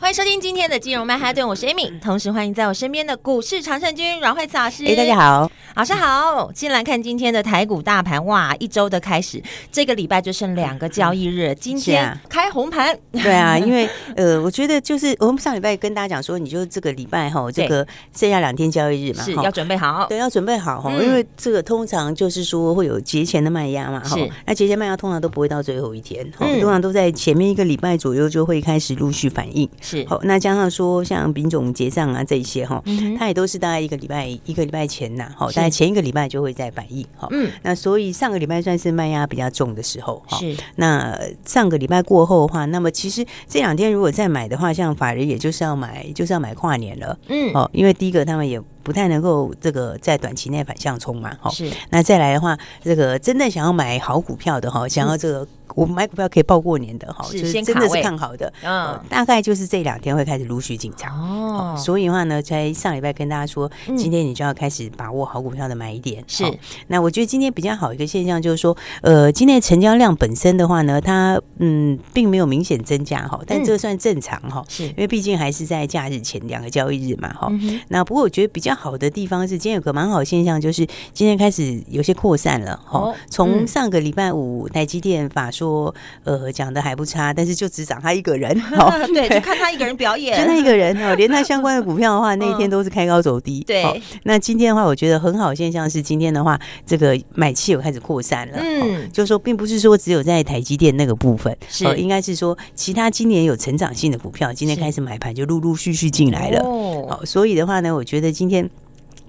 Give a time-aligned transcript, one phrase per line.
[0.00, 4.84] 欢迎收听今天的金融曼哈顿，我是 Amy，同时欢迎在我身边的股市常胜军阮慧慈老师。
[4.86, 6.52] 哎，大家好，老师好。
[6.54, 9.42] 先来看今天的台股大盘，哇，一周的开始，
[9.72, 12.96] 这个礼拜就剩两个交易日，今天开红盘。
[13.10, 17.84] 对啊，因为呃，我觉得就是我们上礼拜跟大家讲说，你就这个礼拜哈，这个
[18.16, 29.68] 剩下两天交易日嘛，是要准备好，对，要准备好哈，因为这个通常就是说会有节前的卖压嘛，哈，那节前卖压通常都不会到最后一天，通常都在前面一个礼拜左右就会开始陆续反应。
[29.88, 32.82] 是，好，那加上说像丙种结账啊这一些哈，
[33.18, 55.46] 它也都是大概一个礼拜一个礼拜前呐，好，大概前一个礼拜就会在反应，哈，嗯，那所以上个礼拜算是卖压比较重的时候，哈，是，那上个礼拜过后的话，那么其实这两天如果再买的话，像法人也就是要买，就是要买跨年了，嗯，哦，因为第一个他们也不太能够这个在短期内反向冲嘛，哈，是，那再来的话，这个真的想要买好股票的哈，想要这个。
[55.74, 61.14] 我买股票可以报过年的哈，就是真的是看好的，嗯，大概就是这两天会开始陆续进场。
[61.14, 61.76] 哦。
[61.76, 66.24] 所以的话呢，在上礼拜跟大家说，今天你就要开始把握好股票的买点。
[66.26, 66.42] 是，
[66.86, 74.84] 那我觉得今天比较好一个现象就是说，呃，今天成交量本身的话呢，它嗯并没有明显增加哈，但这个算正常哈，是。
[74.84, 77.52] 因为毕竟还是在假日前两个交易日嘛哈。
[77.88, 83.12] 那不过我觉得比较好的地方是，今天有个蛮好的现象，就是今天开始有些扩散了哈。
[83.28, 93.64] 从上个礼拜五台积电法说呃讲的还不差，但是就只涨他一个人， 好对，就看他一个人表演，就他一个人哦，连他相关的股票的话， 那一天都是开高走低。
[93.64, 96.56] 对，那今天的话，我觉得很好现象是今天的话，
[96.86, 101.84] 这个买气有开始扩散了，嗯，就是说并不是说只有在台积电那个部分，是。
[101.96, 108.67] 应该是说其他今年有成长性的股票，今天开始买盘就陆陆续续进来了，哦，所以的话呢，我觉得今天。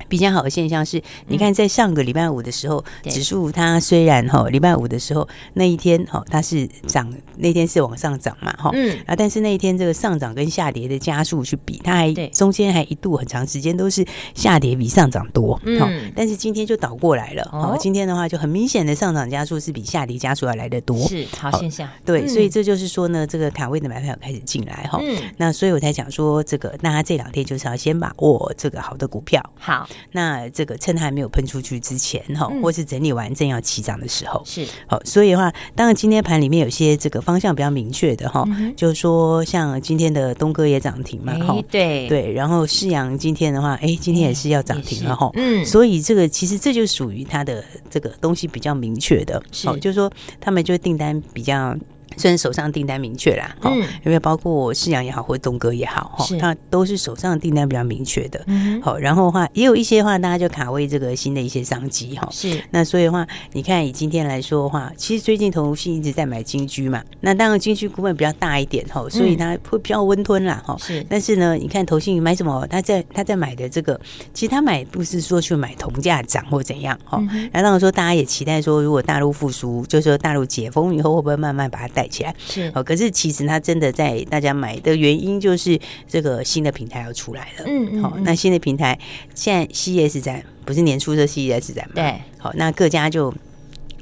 [0.09, 8.97] 比较好的现象是，你看在上个礼拜五的时候，指数它虽然哈礼拜五的时候那一天哈它是涨，那天是往上涨嘛哈，嗯。
[9.06, 14.03] 啊，但是那一天这个上涨跟下跌的加速去比，它还中间还一度很长时间都是
[14.34, 29.88] 下跌比上涨多，嗯，但是今天就倒过来了，哦，今天的话就很明显的上涨加速是比下跌加速要来得多，是好现象，对，所以这就是说呢，这个卡位的买票开始进来哈，嗯，那所以我才讲说这个，那他这两天就是要先把握这个好的股票，好。
[30.12, 34.66] 那这个趁它还没有喷出去之前哈，或是整理完正要起涨的时候，是。
[34.88, 42.08] 好，所以的话，当然今天盘里面有些这个方向比较明确的哈，就是说像今天的东哥也涨停嘛，哈，对。
[42.08, 51.76] 对，然后世阳今天的话，哎，今天也是要涨停了哈，嗯，所以这个其实这就属于它的这个东西比较明确的，好，就是说他们就订单比较。
[52.19, 62.62] 虽然手上订单明确啦，哈、嗯，因为包括世阳也好，或者东哥也好，哈，它都是手上订单比较明确的，嗯，好，然后的话也有一些话，大家就卡位这个新的一些商机，哈，是。
[62.72, 71.06] 那所以的话，你看以今天来说的话，其实最近投信一直在买金居嘛，那当然金居股本比较大一点，哈，所以它会比较温吞啦，哈，是。
[71.09, 72.68] 但是呢，你看投信买什么？
[72.69, 74.00] 他在他在买的这个，
[74.34, 77.18] 其实他买不是说去买同价涨或怎样，哈。
[77.53, 82.36] 然后当然说大家也期待说，如果大陆复苏，就是说大陆解封以后，会不会慢慢把它带起来？
[82.46, 87.66] 是哦，可是其实它真的在大家买的原因，就是这个新的平台要出来了。
[87.68, 88.97] 嗯嗯，好，那新的平台
[89.36, 91.94] 现在 CES 展不是年初的 CES 展吗？
[91.96, 93.34] 对，好，那各家就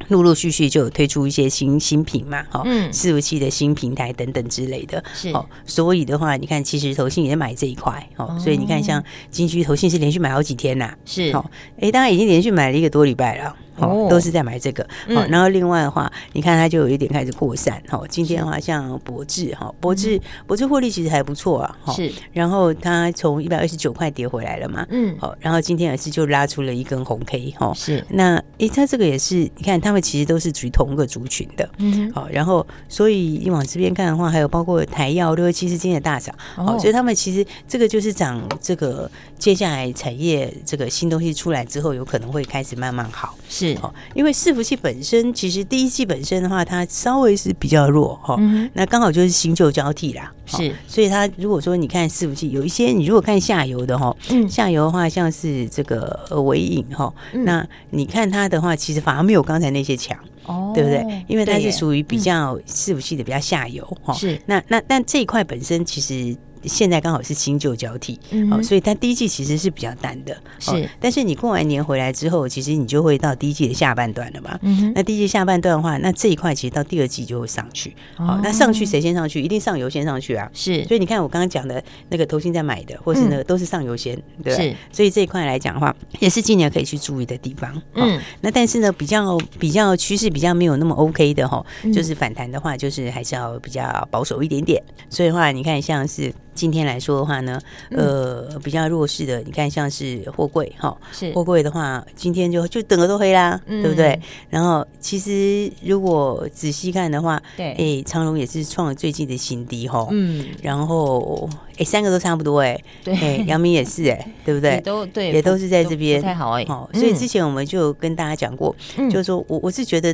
[0.10, 5.04] 陆陆续续就有推出一些新新品嘛，好，伺服器的新平台等等之类的。
[5.14, 13.56] 是，哦，所以的话，你看，其实投信也买这一块，哦，所以你看，像金居投信是连续买好几天呐，是，好，哎，当然已经连续买了一个多礼拜了。
[13.78, 14.88] 哦，都是在买这个。
[15.14, 17.82] 好，然后另外的话，你看它就有一点开始扩散。
[17.88, 21.78] 好，今天的话，像博智，哈，博智，博智获利其实还不错啊。
[21.94, 22.12] 是。
[22.34, 24.86] 然后它从一百二十九块跌回来了嘛。
[24.90, 25.16] 嗯。
[25.20, 27.54] 好，然后今天也是就拉出了一根红 K。
[27.58, 27.74] 哈。
[27.74, 28.04] 是。
[28.10, 31.70] 那诶，它这个也是，你看他们其实都是属于同一个族群的。
[31.78, 32.12] 嗯。
[32.14, 36.34] 好，然后所以你往这边看的话，还有包括台药六七十今天的大涨。
[36.56, 43.36] 好，所以他们其实这个就是涨这个接下来产业这个新东西出来之后，有可能会开始慢慢好。
[43.50, 43.78] 是。
[43.82, 48.38] 哦，因为伺服器本身其实第一季本身的话，它稍微是比较弱哈，
[48.74, 61.24] 那刚好就是新旧交替啦，是，所以它如果说你看伺服器有一些，你如果看下游的哈，嗯下游的话像是这个尾影哈，那你看它的话，其实反而没有刚才那些强，哦，对不对？
[61.28, 66.36] 因为它是属于比较伺服器的比较下游哈，是，那那但这一块本身其实。
[66.68, 70.90] 现在刚好是新旧交替，嗯、哦，所以它第一季其实是比较淡的，是、哦。
[71.00, 74.58] 但是你过完年回来之后，其实你就会到第一季的下半段了嘛。
[74.62, 77.96] 嗯，那第一季下半段的话，那这一块其实到第二季就会上去。
[78.16, 79.42] 好、那上去谁先上去？
[79.42, 80.50] 一定上游先上去啊。
[80.54, 80.84] 是。
[80.86, 84.56] 所以你看我刚刚讲的那个投信在买的，或是那个都是上游先，嗯、对。
[84.56, 84.76] 是。
[84.92, 87.74] 所以这一块来讲的话，也是今年可以去注意的地方。
[87.76, 88.20] 哦、嗯。
[88.42, 94.82] 那但是呢，比较比较趋势比较没有那么 OK 的哈、哦，就是反弹的话，就是还是要比较保守一点点。
[95.10, 96.34] 所以的话，你看像是。
[96.58, 97.62] 今天来说的话呢，
[97.92, 101.32] 呃，比较弱势的，你看像是货柜哈，是。
[101.34, 104.20] 货柜的话，今天就就整个都黑啦，嗯、对不对？
[104.50, 111.48] 然后其实如果仔细看的话，对，哎，长荣也是创了最近的新低哈，嗯，然后。
[111.78, 114.82] 哎，三个都差不多哎，对，杨明也是哎，对不对？
[114.82, 116.66] 都对，也都是在这边，太好哎。
[116.68, 118.76] 好，所以之前我们就跟大家讲过，
[119.12, 120.12] 就是说我我是觉得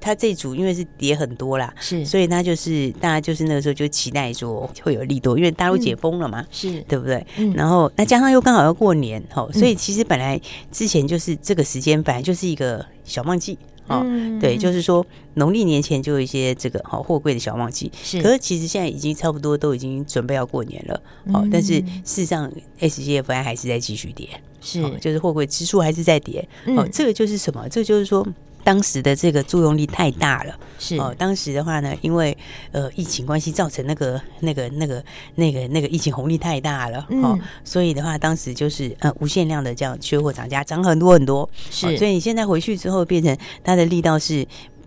[0.00, 7.26] 它这组因为是跌很多啦，是，所以它就是大家就是那个时候就期待说会有利多，因为大陆解封了嘛，是对不对？
[7.54, 10.40] 然后那加上又刚好要过年，哈，所以其实本来
[10.70, 13.58] 之前就是这个时间本来就是一个小旺季。
[13.88, 14.04] 哦，
[14.38, 15.04] 对，就是说
[15.34, 18.22] 农历年前就有一些这个好货柜的小旺季，是。
[18.22, 22.48] 可是其实现在已经差不多都已经准备要过年了，好，但是事实上
[22.78, 24.28] S G F I 还是在继续跌，
[24.60, 27.68] 是，就是货柜指数还是在跌，哦，这个就是什么？
[27.68, 28.24] 这个就是说。
[28.62, 31.14] 当时的这个作用力太大了，是哦。
[31.18, 32.36] 当时的话呢，因为
[32.72, 35.02] 呃疫情关系造成那个那个那个
[35.34, 41.96] 那个那个疫情红利太大了，哦，所以的话，当时就是呃无限量的这样缺货涨价，涨很多很多，是。
[41.96, 44.46] 所以你现在回去之后，变成它的力道是。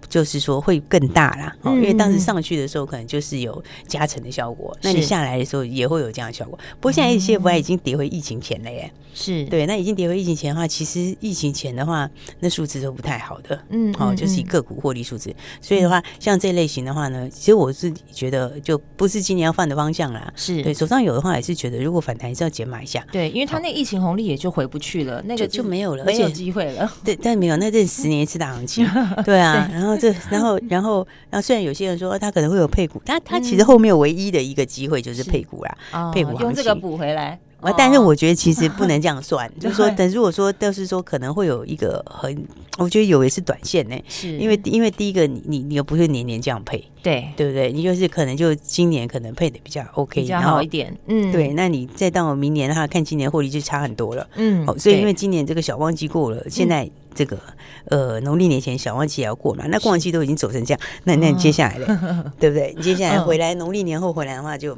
[0.09, 6.57] 就是说会更大啦，哦，因为当时上去的时候可能就是有加成的效果，那你下来的时候也会有这样的效果。
[6.79, 9.43] 不过现在 SCFI 已经跌回疫情前了耶，是。
[9.45, 12.09] 对，那已经跌回疫情前的话，其实疫情前的话，
[12.39, 15.33] 那数字都不太好的，嗯，好，就是以个股获利数字。
[15.61, 20.61] 所以的话，像这类型的话呢，其实我是觉得就不是今年要放的方向啦，是。
[20.61, 28.87] 对，手上有的话也是觉得如果反弹还是要减码一下，对，因为它那疫情红利也就回不去了，那个就没有了，没有机会了， 对，但没有，那这是十年一次大行情，
[29.23, 29.92] 对啊，然后。
[30.29, 37.39] 然后，然后，然后，虽然有些人说他可能会有配股，但他其实后面唯一的一个机会就是配股啦，哦、配股用这个补回来。
[37.77, 42.45] 但是我觉得其实不能这样算， 就是说，等如果说都是说可能会有一个很，
[42.77, 47.71] 我觉得有也是短线呢，是因为因为第一个你你你又不是年年这样配，对对不对？
[47.71, 51.49] 你就是可能就今年可能配的比较 OK，比较好一点，嗯，对。
[51.53, 54.65] 那你再到明年的话，看今年获利就差很多了，嗯。
[54.67, 57.37] 哦所以因为今年这个小旺季过了，现在这个
[57.85, 62.73] 呃农历年前小旺季也要过嘛，那过完季都已经走成这样，那那你接下来呢， 对不对？
[62.75, 64.77] 你接下来回来农历年后回来的话就。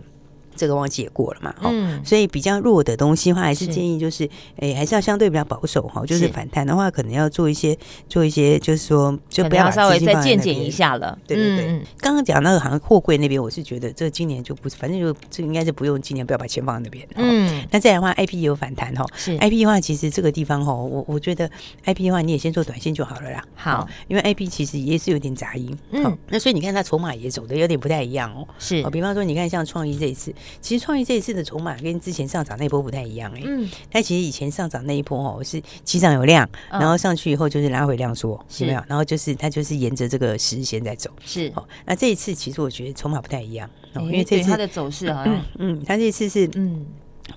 [0.56, 11.18] 这个旺季也过了嘛，嗯，所以比较弱的东西的话，还是建议就是，哎，还是要相对比较保守哈，就是反弹的话，可能要做一些做一些，就是说，就不要稍微再渐减一下了。
[11.28, 17.08] 对对对，刚刚讲那个好像货柜那边，我是觉得这今年就不是，反正就这应该是不用今年不要把钱放在那边。
[17.16, 19.36] 嗯，那再来的话，I P 也有反弹哈，是。
[19.38, 21.50] I P 的话，其实这个地方哈，我我觉得
[21.84, 23.44] I P 的话，你也先做短线就好了啦。
[23.56, 28.48] 好，因为 I P 其实也是有点杂音，嗯，那所以你看它筹码也走的有点不太一样哦。
[28.58, 30.34] 是，比方说你看像创意这一次。
[30.62, 38.84] 其实创意这一次的筹码跟之前上涨那一波不太一样哎、欸，嗯，但其实以前上涨那一波哦是起涨有量，然后上去以后就是拉回量缩，有没有？
[38.88, 41.68] 然后就是它就是沿着这个十日线在走，是哦。
[41.86, 46.86] 那这一次其实我觉得筹码不太一样，因为这次它的走势好像，嗯，它这一次是嗯。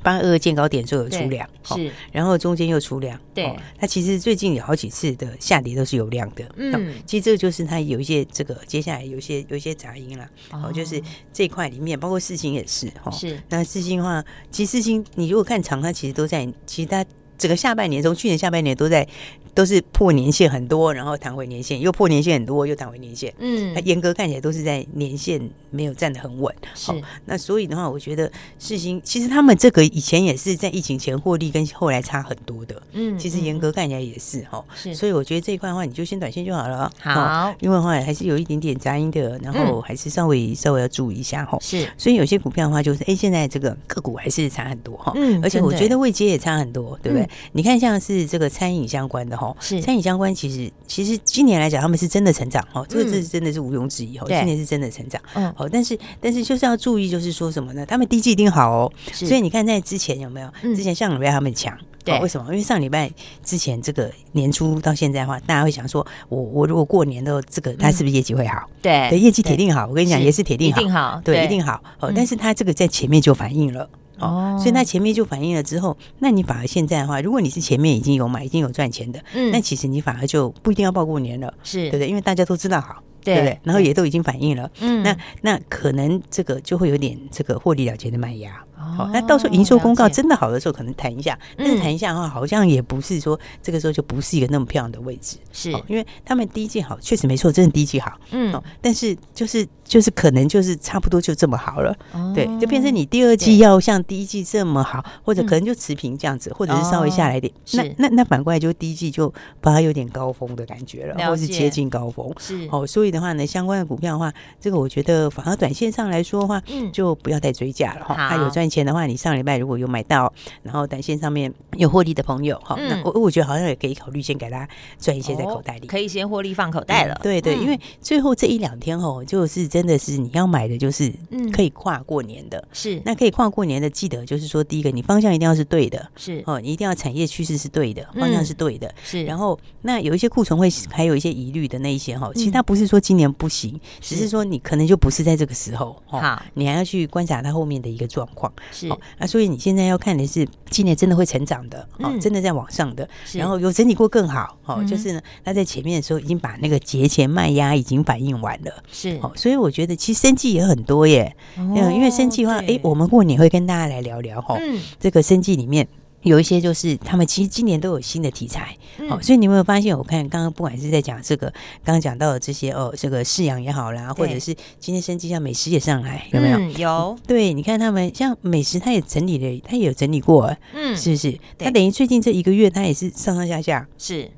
[0.03, 11.03] 八二二见高点就有出量，是，然后中间又出量，对，它其实最近有好几次的下跌都是有量的，嗯，其实这个就是它有一些这个接下来有一些有一些杂音了，哦，就是
[11.33, 17.05] 这一块里面包括四星也是，哈，是，那四星的话，其实四星你如果看长，它其实都在，其实它
[17.39, 19.07] 整个下半年从去年下半年都在。
[19.55, 23.35] 都是破年线很多，然后弹回年线，又破年线很多，又弹回年线。
[23.39, 26.55] 嗯，它严格看起来都是在年线没有站得很稳。
[26.77, 26.93] 是，
[27.25, 28.31] 那所以的话，我觉得
[28.61, 32.81] 世新其实他们这个以前也是在疫情前获利跟后来差很多的。
[32.93, 34.65] 嗯，其实严格看起来也是哈。
[34.77, 36.89] 是，所以我觉得这一块的话，你就先短线就好了。
[37.01, 41.59] 好，因为的话还是有一点点杂音的，然后还是稍微稍微要注意一下哈。
[41.61, 45.13] 是，所以有些股票的话，就是哎，现在这个个股还是差很多哈。
[45.17, 47.28] 嗯，而且我觉得未接也差很多，对不对？
[47.53, 49.55] 你看像是这个餐饮相关的哈。
[49.61, 57.85] 是餐饮相关，其实其实今年来讲，他们是真的成长哦，这个这是真的是毋庸置疑哦，今年是真的成长，嗯，好，但是但是就是要注意，就是说什么呢？
[57.87, 60.49] 他们第一季一定好哦，所以你看在之前有没有？
[60.75, 62.47] 之前上礼拜他们强，对，为什么？
[62.51, 63.11] 因为上礼拜
[63.45, 68.69] 之前这个年初到现在的话，大家会想说，我我如果过年的这个，他是不是业绩会好？
[68.81, 72.13] 对，对，业绩铁定好，我跟你讲，也是铁定好，对，一定好哦。
[72.15, 73.89] 但是他这个在前面就反映了。
[74.21, 82.09] 哦，所以那前面就反映了之后，那你反而现在的话，如果你是前面已经有买、已经有赚钱的，嗯，那其实你反而就不一定要报过年了，是对不对？
[82.09, 83.59] 因为大家都知道好，对不对？
[83.63, 88.63] 然后也都已经反映了，嗯，那那可能这个就会有点这个获利了结的卖压。
[88.97, 91.39] 好，那到时候营收公告真的好的时候，可能谈一下。
[91.57, 95.37] 但是谈一下的话，好像也不是说这个时候就不是一个那么漂亮的位置。
[95.53, 98.13] 是，因为他们第一季好，确实没错，真的第一季好。
[98.31, 101.97] 嗯，哦但是就是就是可能就是差不多就这么好了。
[102.35, 107.53] 对，就变成你第二季要像第一季这么好，或者可能就持平这样子，或者是稍微下来点。
[107.73, 112.33] 那那那反过来就第一季就把它有点高峰的感觉了，或是接近高峰。
[112.39, 118.15] 是，哦，所以的话呢，相关的股票的话，这个我觉得反而短线上来说的话，嗯就不要再追价了哈。
[118.29, 120.33] 它有赚钱的话，你上礼拜如果有买到，
[120.63, 124.69] 然后短线上面有获利的朋友哈，那我我觉得好像也可以考虑先给他
[124.99, 127.19] 赚一些在口袋里，可以先获利放口袋了。
[127.23, 131.13] 对对，因为最后这一两天哦，就是真的是你要买的就是
[131.53, 133.01] 可以跨过年的，是。
[133.05, 136.43] 那可以跨过年的，记得就是说第一个你方向一定要是对的，是。
[136.47, 139.25] 哦，你一定要产业趋势是对的，方向是对的，是。
[139.25, 148.53] 然后那有一些库存会还有一些疑虑的那一些哈，其实它不是说今年不行，只是说你可能就不是在这个时候，哈，你还要去观察它后面的一个状况。
[148.71, 148.89] 是。
[149.19, 159.19] 啊，所以你现在要看的是今年真的会成长的，哦，真的在往上的，然后有整理过更好，哦，就是呢，他在前面的时候已经把那个节前卖压已经反映完了，是。
[159.23, 164.59] 哦，所以我觉得其实生计也很多耶，嗯，因为生计的话，哎，我们过年会跟大家来聊聊哈，
[164.99, 165.87] 这个生计里面。
[166.23, 169.97] 有一些就是他们其实今年都有新的题材，嗯、哦，所以你有没有发现？
[169.97, 171.47] 我看刚刚不管是在讲这个，
[171.85, 176.59] 刚刚讲到的这些哦，这个饲养也好啦，或者是今天生技像美食也上来，有没有？
[176.59, 177.19] 嗯、有。
[177.27, 181.39] 对，你看他们像美食，他也整理了，他也有整理过，嗯，是不是？
[181.57, 184.29] 他等于最近这一个月，他也是上上下下，是。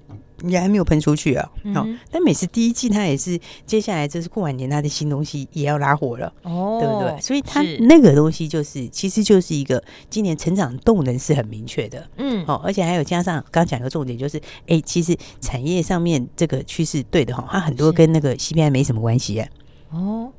[0.44, 7.20] 也还没有喷出去啊，好，但每次第一季它也是，接下来就是过完年，它的新东西也要拉火了，哦，对不对？
[7.20, 19.44] 所以它那个东西就是，其实就是一个今年成长动能是很明确的，嗯，好，而且还有加上刚讲一个重点就是，哎，其实产业上面这个趋势对的哈，它很多跟那个 CPI 没什么关系，
[19.90, 20.32] 哦。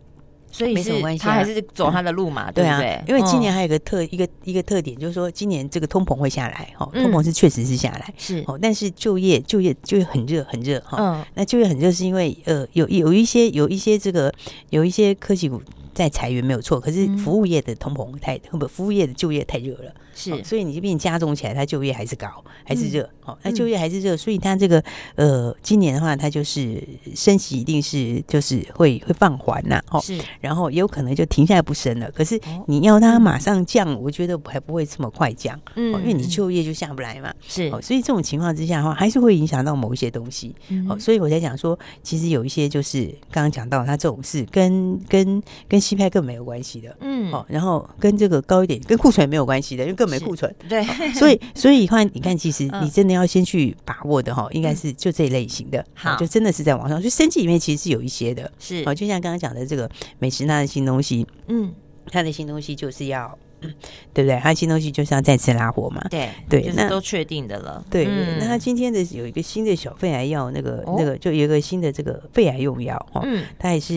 [0.51, 3.01] 所以没什么关系，他还是走他的路嘛，对不对？
[3.07, 8.43] 因为今年还有一个特一个一个特点，就是说今年这个通膨会下来，哈，通膨是确实是下来，是。
[8.47, 14.33] 哦，但是就业就业就业很热很热哈，嗯，那就业很热是因为呃有有一些有一些这个
[14.69, 15.61] 有一些科技股
[15.93, 19.93] 在裁员没有错，可是服务业的通膨太不服务业的就业太热了。
[20.13, 22.27] 是，所以你这边加重起来，它就业还是高，
[22.65, 24.83] 还是热，好，那就业还是热，所以它这个
[25.15, 26.83] 呃，今年的话，它就是
[27.15, 32.11] 升息一定是就是会会放缓呐，哦，是，然后也有可能就停下来不升了。
[32.11, 40.53] 可是你要它马上降，我觉得还不会这么快降，嗯，因为你就业就下不来嘛，是，所以这种情况之下的话，还是会影响到某一些东西，
[40.89, 50.83] 哦，所以我在讲说，其实有一些就是刚刚讲到它这种事跟跟跟 CPI 更没有关系的，嗯，哦，然后跟这个高一点跟库存没有关系的，因为更没库存，对，
[51.13, 61.73] 所以 所以话，你看，其实你真的要先去把握的哈，应该是就这一类型的，好，就真的是在网上，所以生技里面其实是有一些的，是，哦，就像刚刚讲的这个美食那的新东西，嗯，
[62.07, 63.37] 它的新东西就是要。
[63.61, 63.73] 嗯，
[64.13, 64.39] 对不对？
[64.39, 66.01] 他新东西就是要再次拉活嘛。
[66.09, 67.83] 对对，那都确定的了。
[67.89, 68.05] 对，
[68.39, 73.21] 那他今天的有一个新的小肺癌药，那个那个就有一个新的这个肺癌用药哈。
[73.23, 73.93] 嗯，他也是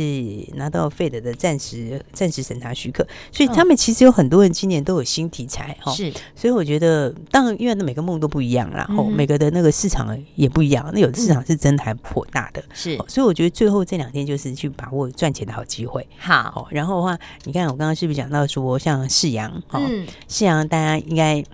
[0.54, 5.92] 拿到 Fed 的暂时暂时审查许可，所以他们其实有很多人今年都有新题材哈。
[5.92, 10.90] 是，所以我觉得，当然因为的每个梦都不一样，然后每个的那个市场也不一样。
[10.92, 12.96] 那有的市场是真的还颇大的，是。
[13.08, 16.06] 所以我觉得最后这两天就是去把握赚钱的好机会。
[16.18, 19.53] 好，然后的话，你看我刚刚是不是讲到说像世阳？
[19.72, 21.44] 嗯，是啊，大家应该。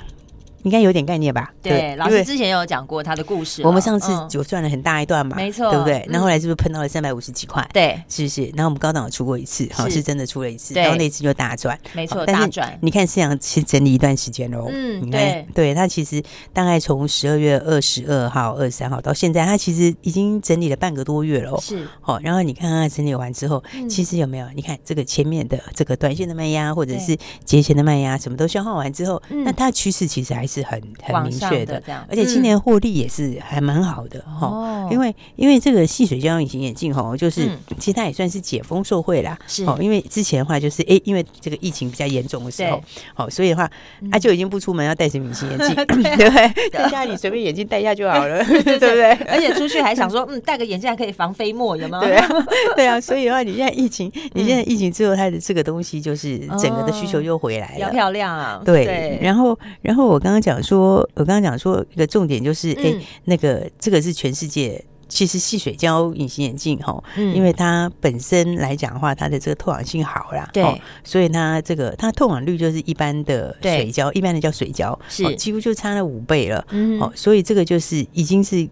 [0.63, 1.53] 应该有点概念吧？
[1.63, 3.63] 对，老师之前有讲过他的故事。
[3.63, 6.05] 我们上次就赚了很大一段嘛，没错，对不对？
[6.09, 7.67] 那后来是不是碰到了三百五十几块？
[7.73, 8.45] 对，是不是？
[8.55, 12.79] 然后我们高档有出过一次，好，是真的出了一次，然后那次就大赚，没错，大赚。
[12.83, 21.87] 你看市场其实整理一段时间喽，嗯，对，对，它其实大概从十二月二十二号、二十三号到现在，它其实已经整理了半个多月了，是。
[22.01, 24.47] 好，然后你看看整理完之后，其实有没有？
[24.55, 31.21] 你看这个前面的这个短线的卖压，或者是节前的卖压，什么都消化完之后，那它的趋势其实还是很很。
[31.21, 37.47] 明确的，而且今年获利也是还蛮好的哈，因为因为这个细水胶隐形眼镜哈，就是
[37.79, 42.83] 其实它也算是解封受惠啦，是哦，因为之前的话就是哎，因为这个疫情比较严重的时候，
[43.15, 43.71] 好，所以的话
[44.11, 46.71] 他就已经不出门要戴什么隐形眼镜， 对不对？
[46.73, 49.13] 在家里随便眼镜戴一下就好了， 对不对？
[49.29, 52.03] 而且出去还想说，嗯，戴个眼镜还可以防飞沫，有没有？
[52.03, 52.29] 对啊，
[52.77, 59.19] 对啊，所以的话，你现在疫情，你现在疫情之后，它的这个东西就是整个的需求又回来了，要漂亮啊，对。
[59.21, 62.95] 然后，然后我刚刚讲说，我刚刚讲说一个重点就是，哎，
[63.25, 70.65] 那个这个是全世界其实细水胶隐形眼镜哈，因为它本身来讲的话，它的这个透氧性好啦，对，
[71.03, 75.35] 所以它这个它透氧率就是一般的水胶，一般的叫水胶，是。
[75.37, 78.69] 几乎就差了五倍了，嗯，哦，所以这个就是已经是。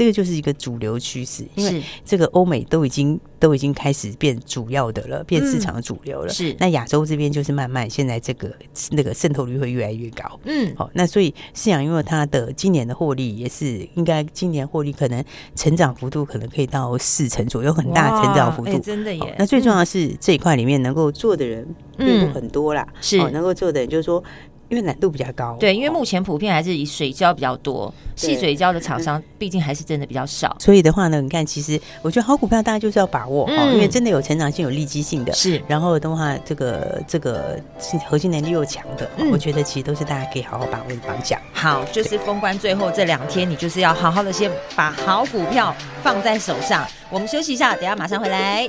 [0.00, 6.32] 这个就是一个主流趋势，因为这个欧美都已经都已经开始变主要的了，变市场的主流了。
[6.32, 8.50] 是，那亚洲这边就是慢慢现在这个
[8.92, 10.40] 那个渗透率会越来越高。
[10.46, 15.22] 嗯，好，那所以世扬因为它的今年的获利也是应该今年获利可能
[15.54, 19.36] 成长幅度可能可以到四成左右，很大成长幅度，真的耶。
[19.38, 24.24] 那最重要的是这一块里面能够做的人并不很多啦，是能够做的人就是说。
[24.70, 30.56] 因为难度比较高，对，因为目前普遍还是以水胶比较多，细水胶的厂商毕竟还是真的比较少。
[30.60, 35.60] 所以的话呢，你看，其实我觉得好股票大家就是要把握，因为真的有成长性、有利基性的，是。
[35.66, 37.60] 然后的话，这个这个
[38.08, 41.36] 核心能力又强的，我觉得其实都是大家可以好好把握的方向。
[41.52, 46.86] 好，就是封关最后这两天，你就是要好好的先把好股票放在手上。
[47.10, 48.68] 我们休息一下，等下马上回来。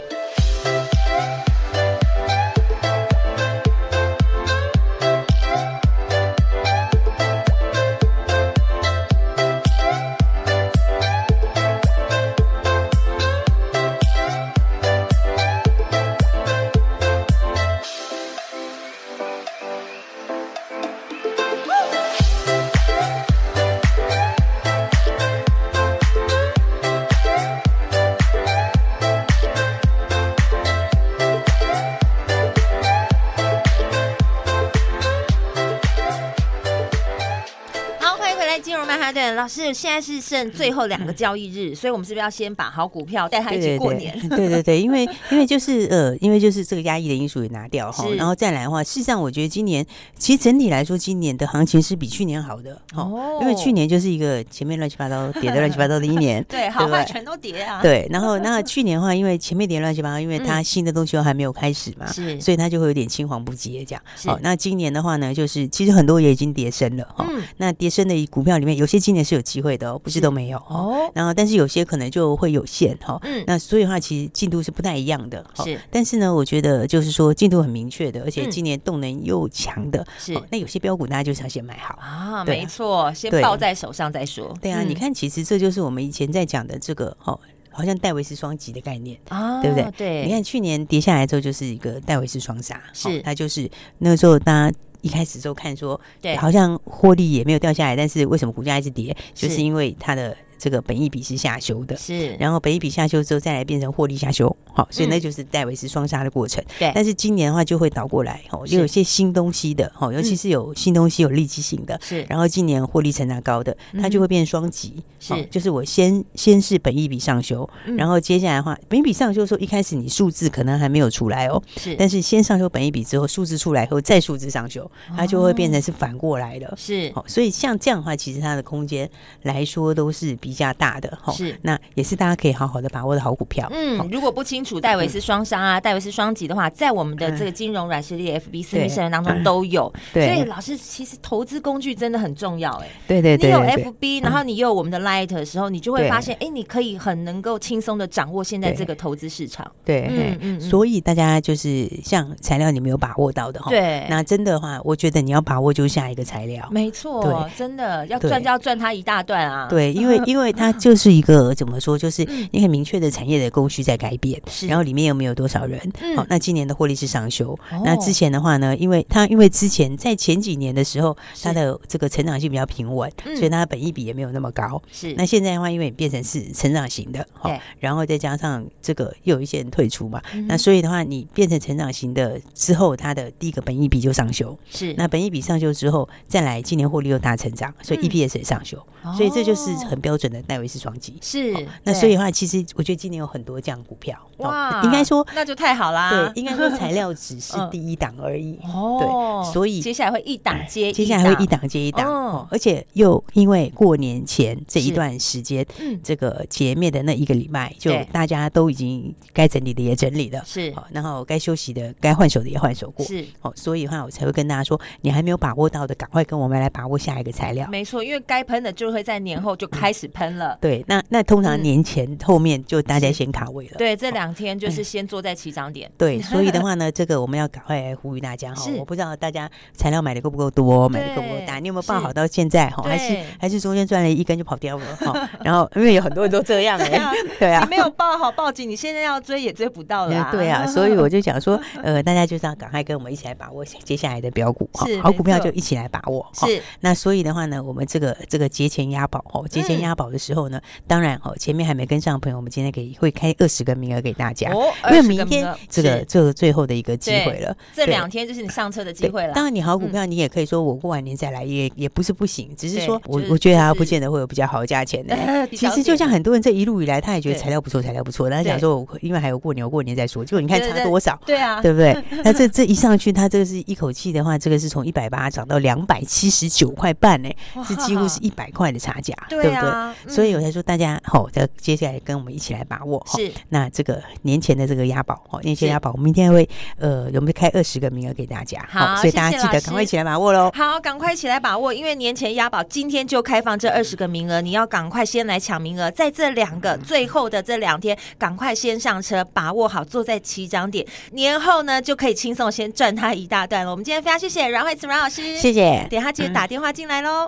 [39.42, 44.16] 老师，现在是剩最后两个交易日，所以我们是不是要先把好股票带他一起过年？
[44.30, 49.84] 对对对，因为因为就是呃，因为就是这个压抑的因素也拿掉哈，然后再来的话，事实上我觉得今年
[50.16, 57.82] 其实整体来说，今年的行情是比去年好的哦，因为去年就是一个前面乱七八糟跌的乱七八糟的一年， 对，好坏全都跌啊。
[57.82, 64.04] 对，然后那去年的话，因为前面跌乱七八糟，因为它新的东西都还没有开始嘛，是，所以它就会有点青黄不接这样。
[64.24, 71.10] 好，那今年的话呢，就是其实很多也已经跌深了哈，那跌深的股票里面，有些今年是有机会的哦，不是都没有哦。
[71.16, 73.18] 然后，但是有些可能就会有限哈。
[73.24, 73.44] 嗯。
[73.48, 75.46] 那所以的话，其实进度是不太一样的。
[75.64, 75.80] 是。
[75.90, 80.06] 但是呢，我觉得就是说进度很明确的，而且今年动能又强的。
[80.20, 80.38] 是。
[80.50, 82.44] 那有些标股大家就是要先买好啊。
[82.44, 84.54] 没错，先抱在手上再说。
[84.62, 89.92] 对啊，你看，其实这就是我们以前在讲的这个哦，好像戴维斯双击的概念啊，对不对？
[89.98, 90.26] 对。
[90.26, 92.82] 你看去年跌下来之后，就是一个戴维斯双杀。
[92.92, 93.22] 是。
[93.22, 93.70] 它就是
[94.00, 94.78] 那个时候大家。
[95.02, 99.16] 一开始就看说，对，好像获利也没有掉下来，但是为什么股价一直跌？
[99.34, 100.36] 就是因为它的。
[100.62, 106.64] 这个本益比是下修的，是，然后本益比下修之后再来变成获利下修，好，所以那就是戴维斯双杀的过程。
[106.78, 129.10] 对，但是今年的话就会倒过来，哦，就有些新东西的，哦，尤其是有新东西有利基性的，是，然后今年获利成长高的，它就会变双击，是，就是我先先是本益比上修，然后接下来的话，本益比上修的时候，一开始你数字可能还没有出来哦，是，但是先上修本益比之后，数字出来后再数字上修，它就会变成是反过来的，是，好，所以像这样的话，其实它的空间
[129.42, 133.68] 来说都是比较大的，是，那也是大家可以好好的把握的好股票。
[133.72, 139.92] 嗯，如果不清楚戴维斯双杀啊，戴维斯双击的话，在我们的这个金融软实力 FB 私密社群当中都有。
[140.14, 149.70] 对，所以老师其实投资工具真的很重要，哎，对对对，你有 FB，然后你有我们的 Light 的时候，你就会发现，哎，你可以很能够轻松的掌握现在这个投资市场。
[149.86, 159.68] 对，嗯嗯，所以大家就是像材料，你没有把握到的哈，对，那真的话，我觉得你要把握就下一个材料，没错，真的要赚就要赚它一大段啊。
[159.70, 160.72] 对，因为因为它。
[160.80, 165.78] 就是一个怎么说，就是你很明确的产业的供需在改变，是然后里面有没有多少人？
[166.16, 167.60] 好，那今年的获利是上修。
[167.84, 174.82] 那之前的话呢，因为它因为之前在前几年的时候，它的这个成长性比较平稳，所以它的本益比也没有那么高。
[174.92, 184.58] 是那现在的话，因为变成是成长型的，对，然后再加上这个又有一些人退出嘛，那所以的话，你变成成长型的之后，它的第一个本益比就上修。
[184.72, 188.82] 是那本益比上修之后，再来今年获利又大成长，所以 EPS 也上修。
[189.18, 191.18] 所以这就是很标准的戴维斯双击。
[191.20, 191.52] 是，
[191.84, 196.12] 那所以的话，其实我觉得今年有很多这样股票，哇，应该说那就太好啦。
[196.12, 198.60] 对，应该说材料只是第一档而已。
[198.64, 202.08] 哦，对，所以接下来会一档接一档，接下来会一档接一档。
[202.08, 205.66] 哦，而且又因为过年前这一段时间，
[206.04, 217.68] 这个前面的那一个礼拜，就大家都已经该整理的也整理了，是，然后该休息的、该换手的也换手过，是，哦，所以的话，我才会跟大家说，你还没有把握到的，赶快跟我们来把握下一个材料。
[217.70, 220.58] 没错，因为该喷的就会在年后就开始喷了。
[220.62, 223.72] 对，那那通常年前后面就大家先卡位了。
[223.78, 225.92] 对，这两两天就是先坐在起涨点。
[225.98, 228.72] 对，所以的话呢，这个我们要赶快来呼吁大家哈。
[228.78, 231.58] 我不知道大家材料买的够不够多，买的够不够大？
[231.58, 232.84] 你有没有报好到现在哈？
[232.84, 235.28] 还是还是中间赚了一根就跑掉了哈？
[235.44, 237.02] 然后因为有很多人都这样哎，
[237.40, 240.30] 对啊，你没有报好报警，你现在要追也追不到了。
[240.32, 246.48] 对啊，所以我就想说，呃，大家就是要赶快跟我们一起来把握接下来的标股哈，好股票就一起来把握哈。
[246.48, 254.52] 是，那所以的话呢，我们这个这个节前押宝哦，节前押宝的时候呢，当然哦，前面还没跟上的朋友，我们今天给会开二十个名额给大家，
[254.90, 259.34] 因为明天这个这个最后的一个机会了，这两天就是你上车的机会了。
[259.34, 265.16] 当然，你好股票你也可以说我过完年再来，也也不是不行，只是说我我觉得它不见得会有比较好的价钱的。
[265.52, 271.20] 其实就像很多人这一路以来，他也觉得材料不错，材料不错，他想说我因为还有过年，我过年再说，结果你看差多少？
[271.26, 271.96] 对啊，对不对？
[272.24, 277.30] 那这这一上去，他这个是一口气的话，这个是从一百八涨到两百七十九块半呢，
[277.66, 279.70] 是几乎是 一百块的差价，对不对？
[280.08, 283.04] 所以我才说大家好，在接下来跟我们一起来把握。
[283.08, 288.66] 是，那这个年前的这个押宝，年前押宝，我们明天会呃，我们开二十个名额给大家。
[288.70, 290.52] 好，所以大家记得赶快一起来把握喽。
[290.54, 303.72] 好，赶快一起来把握，因为年前押宝今天就开放这二十个名额，你要赶快先来抢名额，在这两个最后的这两天，赶快先上车，把握好，坐在起涨点，年后呢就可以轻松先赚它一大段了。
[303.72, 305.88] 我们今天非常谢谢阮慧慈阮老师，谢谢。
[305.90, 307.28] 等下记得打电话进来喽。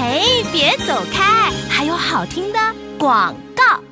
[0.00, 2.58] 嘿，别走开，还有好听的
[2.96, 3.82] 广告，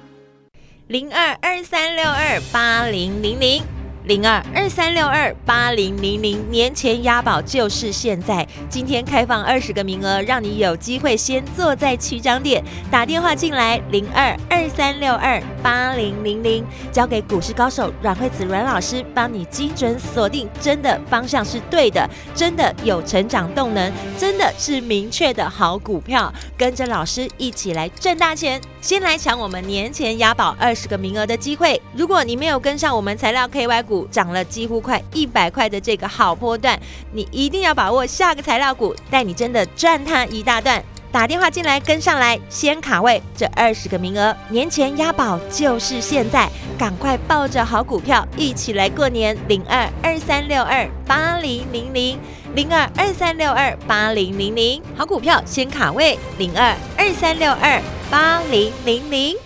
[0.87, 3.61] 零二二三六二八零零零。
[4.07, 33.96] 零二二三六二八零零零，年前押宝就是现在，今天开放二十个名额，让你有机会先坐在起涨点，打电话进来零二二三六二八零零零，交给股市高手阮惠子阮老师，帮你精准锁定，真的方向是对的，真的有成长动能，真的是明确的好股票，跟着老师一起来赚大钱，先来抢我们年前押宝二十个名额的机会，如果你没有跟上我们材料 KY 股。
[34.11, 36.79] 涨了几乎快一百块的这个好波段，
[37.13, 40.83] 你一定要把握下个材料股，带你真的赚它一大段。
[41.13, 49.35] 打电话进来跟上来，先卡位这二十个名额，年前押宝就是现在，赶快抱着好股票一起来过年。
[49.49, 52.19] 零二二三六二八零零零，
[52.55, 57.81] 零二二三六二八零零零，好股票先卡位，零二二三六二
[58.11, 59.46] 八零零零。